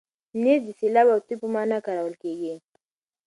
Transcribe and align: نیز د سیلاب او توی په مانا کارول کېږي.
نیز 0.43 0.61
د 0.65 0.69
سیلاب 0.79 1.07
او 1.13 1.19
توی 1.25 1.35
په 1.41 1.47
مانا 1.53 1.77
کارول 1.85 2.15
کېږي. 2.23 2.53